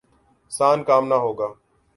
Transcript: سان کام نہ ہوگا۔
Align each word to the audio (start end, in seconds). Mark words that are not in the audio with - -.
سان 0.51 0.77
کام 0.87 1.03
نہ 1.11 1.17
ہوگا۔ 1.23 1.47